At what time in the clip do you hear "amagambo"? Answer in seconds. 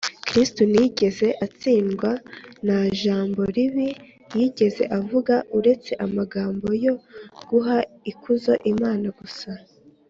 6.05-6.67